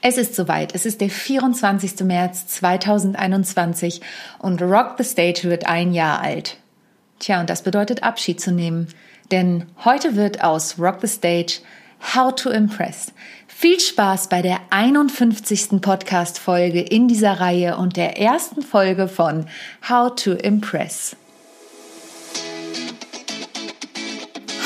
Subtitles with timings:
[0.00, 0.74] Es ist soweit.
[0.76, 2.00] Es ist der 24.
[2.04, 4.00] März 2021
[4.38, 6.56] und Rock the Stage wird ein Jahr alt.
[7.18, 8.86] Tja, und das bedeutet Abschied zu nehmen.
[9.32, 11.60] Denn heute wird aus Rock the Stage
[12.14, 13.12] How to Impress.
[13.48, 15.80] Viel Spaß bei der 51.
[15.80, 19.46] Podcast-Folge in dieser Reihe und der ersten Folge von
[19.88, 21.16] How to Impress.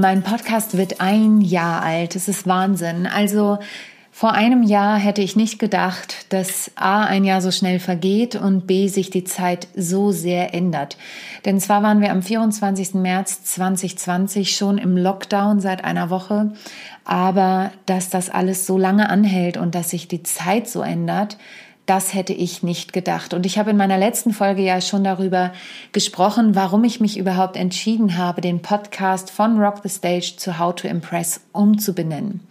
[0.00, 2.16] Mein Podcast wird ein Jahr alt.
[2.16, 3.06] Es ist Wahnsinn.
[3.06, 3.58] Also
[4.10, 8.66] vor einem Jahr hätte ich nicht gedacht, dass A ein Jahr so schnell vergeht und
[8.66, 10.96] B sich die Zeit so sehr ändert.
[11.44, 12.94] Denn zwar waren wir am 24.
[12.94, 16.52] März 2020 schon im Lockdown seit einer Woche,
[17.04, 21.36] aber dass das alles so lange anhält und dass sich die Zeit so ändert,
[21.90, 23.34] das hätte ich nicht gedacht.
[23.34, 25.52] Und ich habe in meiner letzten Folge ja schon darüber
[25.90, 30.72] gesprochen, warum ich mich überhaupt entschieden habe, den Podcast von Rock the Stage zu How
[30.72, 32.46] to Impress umzubenennen.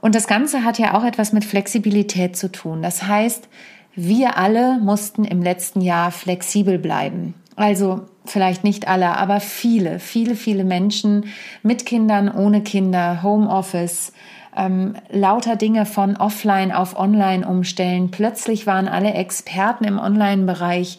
[0.00, 2.80] Und das Ganze hat ja auch etwas mit Flexibilität zu tun.
[2.80, 3.48] Das heißt,
[3.96, 7.34] wir alle mussten im letzten Jahr flexibel bleiben.
[7.56, 11.24] Also vielleicht nicht alle, aber viele, viele, viele Menschen
[11.64, 14.12] mit Kindern, ohne Kinder, Homeoffice,
[14.60, 18.10] ähm, lauter Dinge von offline auf online umstellen.
[18.10, 20.98] Plötzlich waren alle Experten im Online-Bereich.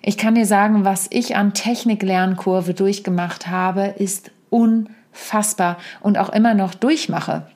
[0.00, 6.54] Ich kann dir sagen, was ich an Technik-Lernkurve durchgemacht habe, ist unfassbar und auch immer
[6.54, 7.46] noch durchmache.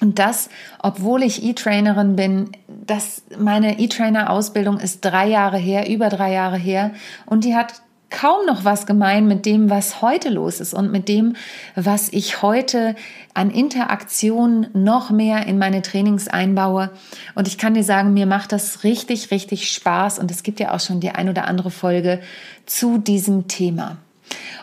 [0.00, 0.48] Und das,
[0.80, 6.92] obwohl ich E-Trainerin bin, das, meine E-Trainer-Ausbildung ist drei Jahre her, über drei Jahre her.
[7.26, 11.08] Und die hat kaum noch was gemein mit dem, was heute los ist und mit
[11.08, 11.34] dem,
[11.74, 12.94] was ich heute
[13.34, 16.90] an Interaktion noch mehr in meine Trainings einbaue.
[17.34, 20.20] Und ich kann dir sagen, mir macht das richtig, richtig Spaß.
[20.20, 22.20] Und es gibt ja auch schon die ein oder andere Folge
[22.66, 23.96] zu diesem Thema.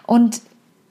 [0.05, 0.41] Und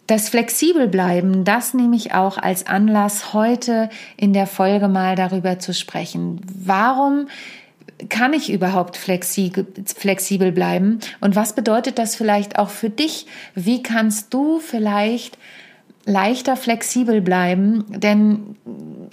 [0.08, 5.72] das Flexibelbleiben, das nehme ich auch als Anlass, heute in der Folge mal darüber zu
[5.72, 6.40] sprechen.
[6.44, 7.28] Warum
[8.08, 11.00] kann ich überhaupt flexibel bleiben?
[11.20, 13.26] Und was bedeutet das vielleicht auch für dich?
[13.54, 15.38] Wie kannst du vielleicht
[16.04, 17.84] leichter flexibel bleiben?
[17.88, 18.56] Denn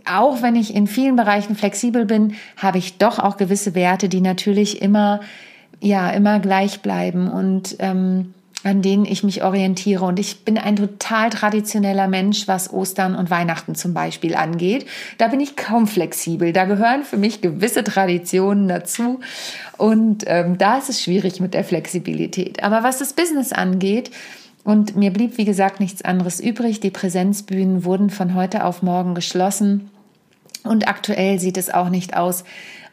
[0.06, 4.22] auch wenn ich in vielen Bereichen flexibel bin, habe ich doch auch gewisse Werte, die
[4.22, 5.20] natürlich immer,
[5.82, 7.30] ja, immer gleich bleiben.
[7.30, 8.34] Und ähm,
[8.66, 10.04] an denen ich mich orientiere.
[10.04, 14.88] Und ich bin ein total traditioneller Mensch, was Ostern und Weihnachten zum Beispiel angeht.
[15.20, 16.52] Da bin ich kaum flexibel.
[16.52, 19.20] Da gehören für mich gewisse Traditionen dazu.
[19.78, 22.64] Und ähm, da ist es schwierig mit der Flexibilität.
[22.64, 24.10] Aber was das Business angeht,
[24.64, 26.80] und mir blieb, wie gesagt, nichts anderes übrig.
[26.80, 29.92] Die Präsenzbühnen wurden von heute auf morgen geschlossen.
[30.64, 32.44] Und aktuell sieht es auch nicht aus,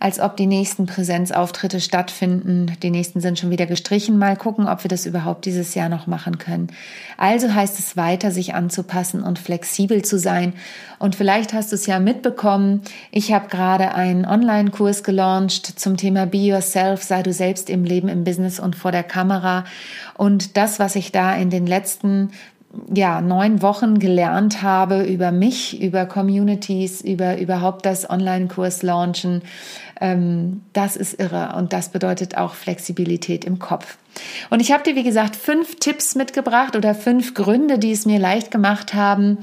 [0.03, 2.73] als ob die nächsten Präsenzauftritte stattfinden.
[2.83, 4.19] Die nächsten sind schon wieder gestrichen.
[4.19, 6.73] Mal gucken, ob wir das überhaupt dieses Jahr noch machen können.
[7.19, 10.55] Also heißt es weiter, sich anzupassen und flexibel zu sein.
[10.99, 12.83] Und vielleicht hast du es ja mitbekommen.
[13.13, 18.09] Ich habe gerade einen Online-Kurs gelauncht zum Thema Be Yourself, sei du selbst im Leben,
[18.09, 19.65] im Business und vor der Kamera.
[20.15, 22.33] Und das, was ich da in den letzten
[22.95, 29.43] ja, neun Wochen gelernt habe über mich, über Communities, über überhaupt das Online-Kurs launchen.
[30.01, 33.99] Ähm, das ist irre und das bedeutet auch Flexibilität im Kopf.
[34.51, 38.19] Und ich habe dir, wie gesagt, fünf Tipps mitgebracht oder fünf Gründe, die es mir
[38.19, 39.39] leicht gemacht haben,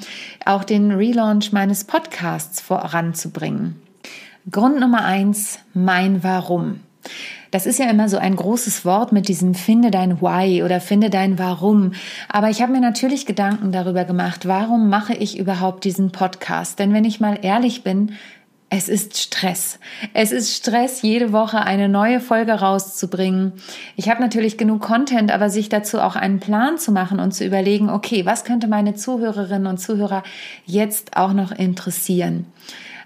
[0.46, 3.82] auch den Relaunch meines Podcasts voranzubringen.
[4.52, 6.80] Grund Nummer eins, mein Warum.
[7.52, 11.10] Das ist ja immer so ein großes Wort mit diesem finde dein Why oder finde
[11.10, 11.94] dein Warum.
[12.28, 16.80] Aber ich habe mir natürlich Gedanken darüber gemacht, warum mache ich überhaupt diesen Podcast?
[16.80, 18.14] Denn wenn ich mal ehrlich bin,
[18.72, 19.80] es ist Stress.
[20.14, 23.54] Es ist Stress, jede Woche eine neue Folge rauszubringen.
[23.96, 27.44] Ich habe natürlich genug Content, aber sich dazu auch einen Plan zu machen und zu
[27.46, 30.22] überlegen, okay, was könnte meine Zuhörerinnen und Zuhörer
[30.68, 32.46] jetzt auch noch interessieren?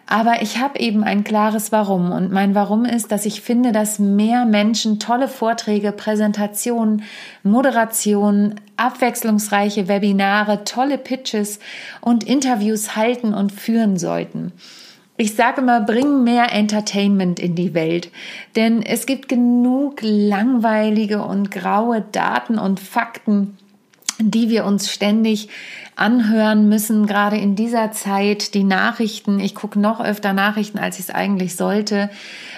[0.06, 2.12] Aber ich habe eben ein klares Warum.
[2.12, 7.04] Und mein Warum ist, dass ich finde, dass mehr Menschen tolle Vorträge, Präsentationen,
[7.44, 11.60] Moderationen, abwechslungsreiche Webinare, tolle Pitches
[12.02, 14.52] und Interviews halten und führen sollten.
[15.16, 18.12] Ich sage immer, bring mehr Entertainment in die Welt,
[18.56, 23.56] denn es gibt genug langweilige und graue Daten und Fakten,
[24.20, 25.50] die wir uns ständig
[25.96, 29.40] anhören müssen, gerade in dieser Zeit, die Nachrichten.
[29.40, 32.10] Ich gucke noch öfter Nachrichten, als ich es eigentlich sollte.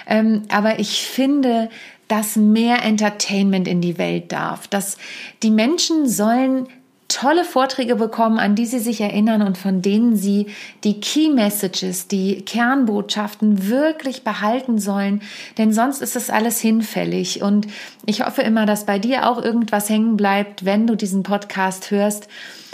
[0.06, 1.68] Ähm, aber ich finde,
[2.08, 4.96] dass mehr Entertainment in die Welt darf, dass
[5.42, 6.68] die Menschen sollen
[7.08, 10.46] tolle Vorträge bekommen, an die sie sich erinnern und von denen sie
[10.82, 15.22] die Key Messages, die Kernbotschaften wirklich behalten sollen,
[15.56, 17.42] denn sonst ist das alles hinfällig.
[17.42, 17.68] Und
[18.06, 22.28] ich hoffe immer, dass bei dir auch irgendwas hängen bleibt, wenn du diesen Podcast hörst.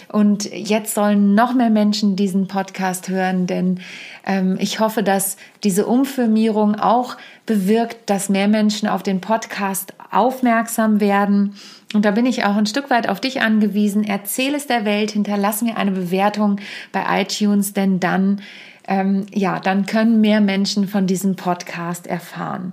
[0.08, 3.81] Und jetzt sollen noch mehr Menschen diesen Podcast hören, denn
[4.26, 7.16] ähm, ich hoffe, dass diese Umfirmierung auch
[7.46, 11.54] bewirkt, dass mehr Menschen auf den Podcast aufmerksam werden.
[11.94, 14.04] Und da bin ich auch ein Stück weit auf dich angewiesen.
[14.04, 16.58] Erzähl es der Welt, hinterlass mir eine Bewertung
[16.93, 18.40] bei iTunes, denn dann,
[18.88, 22.72] ähm, ja, dann können mehr Menschen von diesem Podcast erfahren.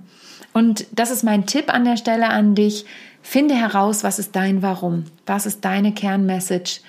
[0.52, 2.84] Und das ist mein Tipp an der Stelle an dich.
[3.22, 5.04] Finde heraus, was ist dein Warum?
[5.26, 6.80] Was ist deine Kernmessage?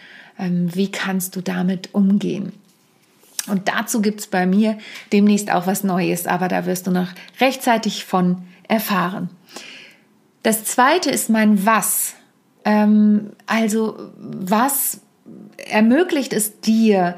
[0.41, 2.51] Ähm, wie kannst du damit umgehen?
[3.47, 4.77] Und dazu gibt es bei mir
[5.13, 7.07] demnächst auch was Neues, aber da wirst du noch
[7.39, 9.29] rechtzeitig von erfahren.
[10.43, 12.15] Das zweite ist mein Was.
[12.65, 15.01] Ähm, also was
[15.69, 17.15] ermöglicht es dir,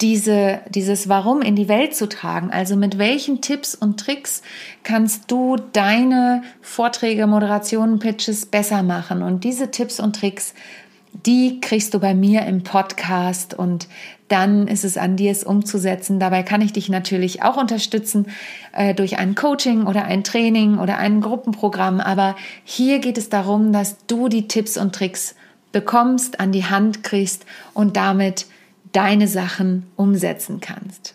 [0.00, 2.50] diese, dieses Warum in die Welt zu tragen.
[2.50, 4.42] Also mit welchen Tipps und Tricks
[4.82, 9.22] kannst du deine Vorträge, Moderationen, Pitches besser machen?
[9.22, 10.54] Und diese Tipps und Tricks
[11.12, 13.88] die kriegst du bei mir im Podcast und
[14.28, 16.20] dann ist es an dir, es umzusetzen.
[16.20, 18.28] Dabei kann ich dich natürlich auch unterstützen
[18.72, 22.00] äh, durch ein Coaching oder ein Training oder ein Gruppenprogramm.
[22.00, 25.34] Aber hier geht es darum, dass du die Tipps und Tricks
[25.72, 28.46] bekommst, an die Hand kriegst und damit
[28.92, 31.14] deine Sachen umsetzen kannst.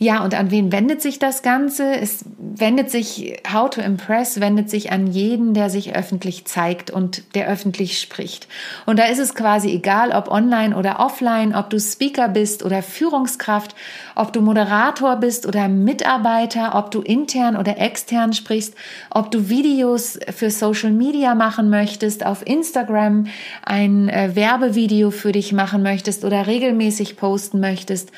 [0.00, 1.90] Ja, und an wen wendet sich das Ganze?
[1.90, 7.34] Es wendet sich, How to Impress wendet sich an jeden, der sich öffentlich zeigt und
[7.34, 8.46] der öffentlich spricht.
[8.86, 12.80] Und da ist es quasi egal, ob online oder offline, ob du Speaker bist oder
[12.80, 13.74] Führungskraft,
[14.14, 18.76] ob du Moderator bist oder Mitarbeiter, ob du intern oder extern sprichst,
[19.10, 23.26] ob du Videos für Social Media machen möchtest, auf Instagram
[23.64, 28.12] ein äh, Werbevideo für dich machen möchtest oder regelmäßig posten möchtest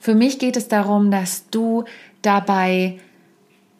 [0.00, 1.84] für mich geht es darum, dass du
[2.22, 2.98] dabei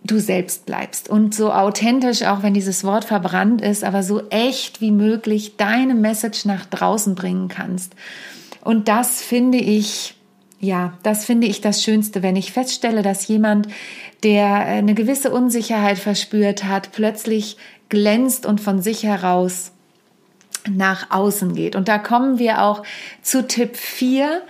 [0.07, 4.81] du selbst bleibst und so authentisch, auch wenn dieses Wort verbrannt ist, aber so echt
[4.81, 7.95] wie möglich deine Message nach draußen bringen kannst.
[8.63, 10.15] Und das finde ich,
[10.61, 13.69] ja, das finde ich das Schönste, wenn ich feststelle, dass jemand,
[14.23, 17.57] der eine gewisse Unsicherheit verspürt hat, plötzlich
[17.89, 19.73] glänzt und von sich heraus
[20.69, 21.77] nach außen geht.
[21.77, 22.83] Und da kommen wir auch
[23.23, 24.43] zu Tipp 4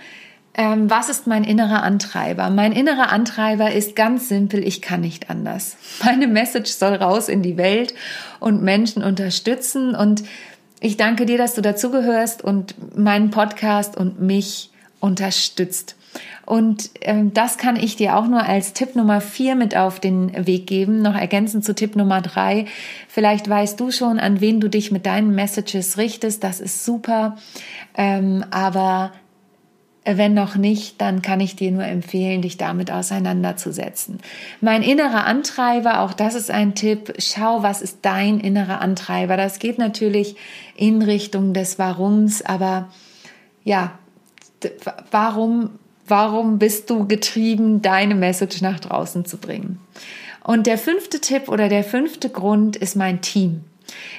[0.57, 2.49] ähm, was ist mein innerer Antreiber?
[2.49, 5.77] Mein innerer Antreiber ist ganz simpel, ich kann nicht anders.
[6.03, 7.93] Meine Message soll raus in die Welt
[8.39, 9.95] und Menschen unterstützen.
[9.95, 10.23] Und
[10.79, 15.95] ich danke dir, dass du dazugehörst und meinen Podcast und mich unterstützt.
[16.47, 20.47] Und ähm, das kann ich dir auch nur als Tipp Nummer vier mit auf den
[20.47, 22.65] Weg geben, noch ergänzend zu Tipp Nummer drei.
[23.07, 26.43] Vielleicht weißt du schon, an wen du dich mit deinen Messages richtest.
[26.43, 27.37] Das ist super.
[27.95, 29.11] Ähm, aber
[30.15, 34.19] wenn noch nicht, dann kann ich dir nur empfehlen, dich damit auseinanderzusetzen.
[34.61, 37.13] Mein innerer Antreiber, auch das ist ein Tipp.
[37.17, 39.35] Schau, was ist dein innerer Antreiber?
[39.35, 40.37] Das geht natürlich
[40.75, 42.87] in Richtung des Warums, aber
[43.65, 43.99] ja,
[45.11, 45.71] warum,
[46.07, 49.79] warum bist du getrieben, deine Message nach draußen zu bringen?
[50.43, 53.65] Und der fünfte Tipp oder der fünfte Grund ist mein Team.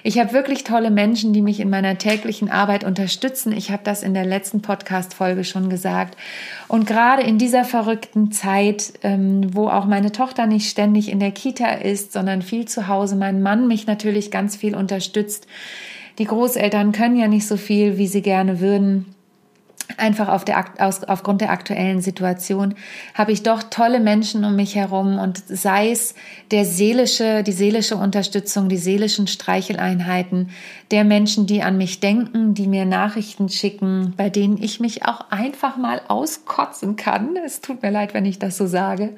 [0.02, 3.52] Ich habe wirklich tolle Menschen, die mich in meiner täglichen Arbeit unterstützen.
[3.52, 6.16] Ich habe das in der letzten Podcast-Folge schon gesagt.
[6.68, 11.32] Und gerade in dieser verrückten Zeit, ähm, wo auch meine Tochter nicht ständig in der
[11.32, 15.46] Kita ist, sondern viel zu Hause, mein Mann mich natürlich ganz viel unterstützt.
[16.18, 19.14] Die Großeltern können ja nicht so viel, wie sie gerne würden
[19.96, 22.74] einfach auf der, aus, aufgrund der aktuellen Situation
[23.14, 26.14] habe ich doch tolle Menschen um mich herum und sei es
[26.50, 30.50] der seelische, die seelische Unterstützung, die seelischen Streicheleinheiten
[30.90, 35.30] der Menschen, die an mich denken, die mir Nachrichten schicken, bei denen ich mich auch
[35.30, 37.36] einfach mal auskotzen kann.
[37.44, 39.14] Es tut mir leid, wenn ich das so sage.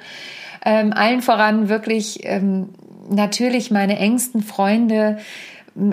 [0.65, 2.69] Ähm, allen voran wirklich ähm,
[3.09, 5.19] natürlich meine engsten Freunde,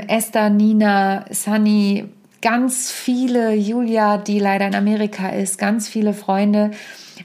[0.07, 2.05] Esther, Nina, Sunny,
[2.41, 6.71] ganz viele, Julia, die leider in Amerika ist, ganz viele Freunde.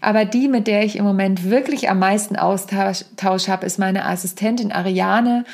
[0.01, 4.73] Aber die, mit der ich im Moment wirklich am meisten Austausch habe, ist meine Assistentin
[4.73, 5.45] Ariane,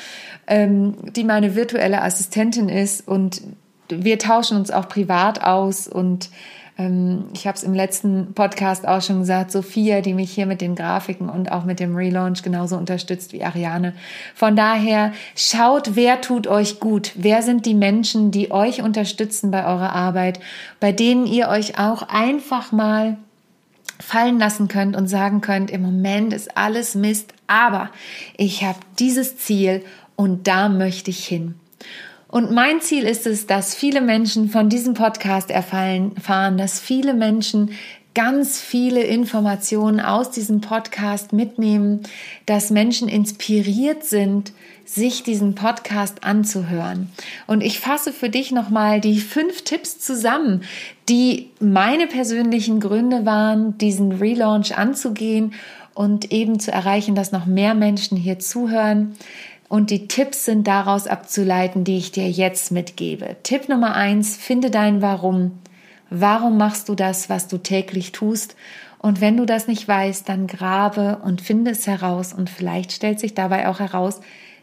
[0.47, 3.07] ähm, die meine virtuelle Assistentin ist.
[3.07, 3.41] Und
[3.89, 6.29] wir tauschen uns auch privat aus und
[7.33, 10.75] ich habe es im letzten Podcast auch schon gesagt, Sophia, die mich hier mit den
[10.75, 13.93] Grafiken und auch mit dem Relaunch genauso unterstützt wie Ariane.
[14.33, 19.65] Von daher schaut, wer tut euch gut, wer sind die Menschen, die euch unterstützen bei
[19.65, 20.39] eurer Arbeit,
[20.79, 23.17] bei denen ihr euch auch einfach mal
[23.99, 27.89] fallen lassen könnt und sagen könnt, im Moment ist alles Mist, aber
[28.37, 29.83] ich habe dieses Ziel
[30.15, 31.55] und da möchte ich hin.
[32.29, 37.71] Und mein Ziel ist es, dass viele Menschen von diesem Podcast erfahren, dass viele Menschen
[38.13, 42.01] ganz viele Informationen aus diesem Podcast mitnehmen,
[42.45, 44.51] dass Menschen inspiriert sind,
[44.85, 47.11] sich diesen Podcast anzuhören.
[47.47, 50.63] Und ich fasse für dich nochmal die fünf Tipps zusammen,
[51.07, 55.53] die meine persönlichen Gründe waren, diesen Relaunch anzugehen
[55.93, 59.15] und eben zu erreichen, dass noch mehr Menschen hier zuhören.
[59.69, 63.37] Und die Tipps sind daraus abzuleiten, die ich dir jetzt mitgebe.
[63.43, 65.59] Tipp Nummer eins, finde dein Warum.
[66.09, 68.55] Warum machst du das, was du täglich tust?
[68.97, 73.19] Und wenn du das nicht weißt, dann grabe und finde es heraus und vielleicht stellt
[73.19, 74.19] sich dabei auch heraus,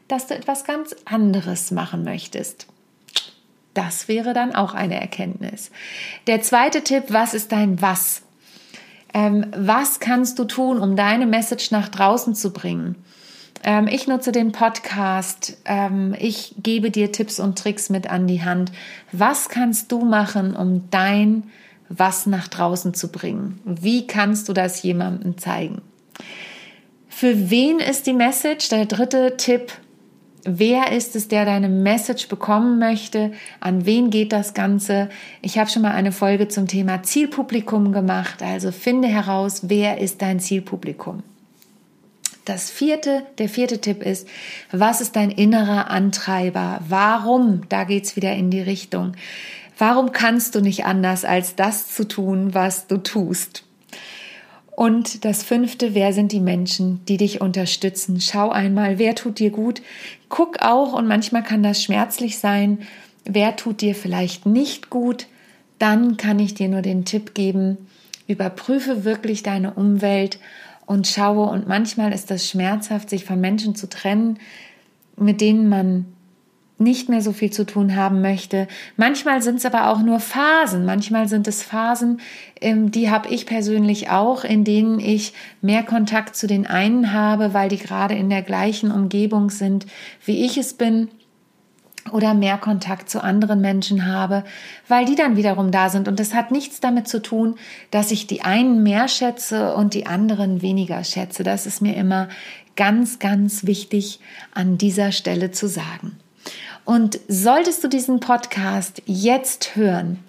[0.08, 2.66] dass du etwas ganz anderes machen möchtest.
[3.74, 5.70] Das wäre dann auch eine Erkenntnis.
[6.26, 8.22] Der zweite Tipp, was ist dein Was?
[9.14, 12.96] Ähm, was kannst du tun, um deine Message nach draußen zu bringen?
[13.62, 15.56] Ähm, ich nutze den Podcast.
[15.64, 18.72] Ähm, ich gebe dir Tipps und Tricks mit an die Hand.
[19.12, 21.44] Was kannst du machen, um dein
[21.88, 23.60] Was nach draußen zu bringen?
[23.64, 25.82] Wie kannst du das jemandem zeigen?
[27.08, 28.68] Für wen ist die Message?
[28.68, 29.72] Der dritte Tipp.
[30.48, 33.32] Wer ist es, der deine Message bekommen möchte?
[33.58, 35.08] An wen geht das Ganze?
[35.42, 38.42] Ich habe schon mal eine Folge zum Thema Zielpublikum gemacht.
[38.42, 41.24] Also finde heraus, wer ist dein Zielpublikum?
[42.46, 44.28] Das vierte, der vierte Tipp ist,
[44.70, 46.80] was ist dein innerer Antreiber?
[46.88, 47.62] Warum?
[47.68, 49.14] Da geht's wieder in die Richtung.
[49.76, 53.64] Warum kannst du nicht anders, als das zu tun, was du tust?
[54.76, 58.20] Und das fünfte, wer sind die Menschen, die dich unterstützen?
[58.20, 59.82] Schau einmal, wer tut dir gut?
[60.28, 62.78] Guck auch, und manchmal kann das schmerzlich sein,
[63.24, 65.26] wer tut dir vielleicht nicht gut?
[65.80, 67.88] Dann kann ich dir nur den Tipp geben,
[68.28, 70.38] überprüfe wirklich deine Umwelt
[70.86, 71.48] und schaue.
[71.50, 74.38] Und manchmal ist das schmerzhaft, sich von Menschen zu trennen,
[75.16, 76.06] mit denen man
[76.78, 78.68] nicht mehr so viel zu tun haben möchte.
[78.96, 80.84] Manchmal sind es aber auch nur Phasen.
[80.84, 82.20] Manchmal sind es Phasen,
[82.60, 87.54] ähm, die habe ich persönlich auch, in denen ich mehr Kontakt zu den einen habe,
[87.54, 89.86] weil die gerade in der gleichen Umgebung sind,
[90.24, 91.08] wie ich es bin
[92.12, 94.44] oder mehr Kontakt zu anderen Menschen habe,
[94.88, 96.08] weil die dann wiederum da sind.
[96.08, 97.56] Und das hat nichts damit zu tun,
[97.90, 101.42] dass ich die einen mehr schätze und die anderen weniger schätze.
[101.42, 102.28] Das ist mir immer
[102.76, 104.20] ganz, ganz wichtig
[104.52, 106.16] an dieser Stelle zu sagen.
[106.84, 110.20] Und solltest du diesen Podcast jetzt hören,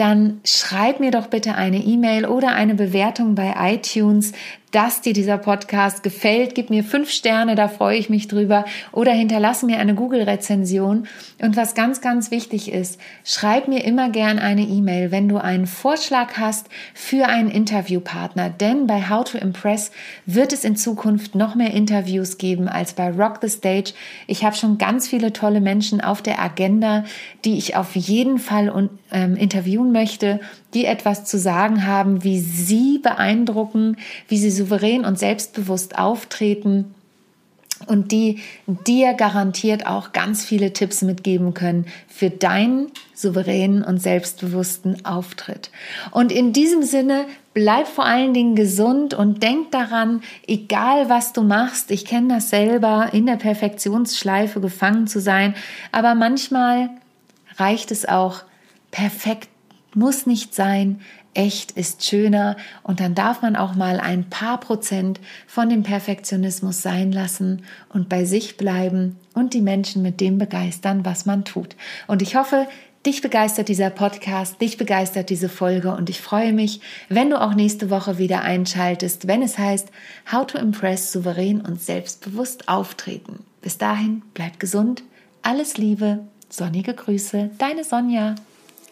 [0.00, 4.32] dann schreib mir doch bitte eine E-Mail oder eine Bewertung bei iTunes,
[4.70, 6.54] dass dir dieser Podcast gefällt.
[6.54, 8.64] Gib mir fünf Sterne, da freue ich mich drüber.
[8.92, 11.06] Oder hinterlass mir eine Google-Rezension.
[11.42, 15.66] Und was ganz, ganz wichtig ist, schreib mir immer gern eine E-Mail, wenn du einen
[15.66, 18.50] Vorschlag hast für einen Interviewpartner.
[18.50, 19.90] Denn bei How to Impress
[20.26, 23.92] wird es in Zukunft noch mehr Interviews geben als bei Rock the Stage.
[24.26, 27.04] Ich habe schon ganz viele tolle Menschen auf der Agenda,
[27.44, 29.36] die ich auf jeden Fall ähm,
[29.92, 30.40] möchte
[30.74, 33.96] die etwas zu sagen haben, wie sie beeindrucken,
[34.28, 36.94] wie sie souverän und selbstbewusst auftreten
[37.86, 45.04] und die dir garantiert auch ganz viele Tipps mitgeben können für deinen souveränen und selbstbewussten
[45.04, 45.70] Auftritt.
[46.10, 51.42] Und in diesem Sinne, bleib vor allen Dingen gesund und denk daran, egal was du
[51.42, 55.54] machst, ich kenne das selber, in der Perfektionsschleife gefangen zu sein,
[55.90, 56.90] aber manchmal
[57.56, 58.42] reicht es auch,
[58.90, 59.48] perfekt
[59.94, 61.00] muss nicht sein,
[61.34, 66.82] echt ist schöner und dann darf man auch mal ein paar Prozent von dem Perfektionismus
[66.82, 71.76] sein lassen und bei sich bleiben und die Menschen mit dem begeistern, was man tut.
[72.08, 72.66] Und ich hoffe,
[73.06, 77.54] dich begeistert dieser Podcast, dich begeistert diese Folge und ich freue mich, wenn du auch
[77.54, 79.88] nächste Woche wieder einschaltest, wenn es heißt
[80.30, 83.44] How to Impress souverän und selbstbewusst auftreten.
[83.62, 85.02] Bis dahin, bleib gesund,
[85.42, 86.20] alles Liebe,
[86.50, 88.34] sonnige Grüße, deine Sonja.